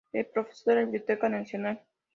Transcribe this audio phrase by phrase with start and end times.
[0.11, 1.79] Es Profesor de la Biblioteca Nacional.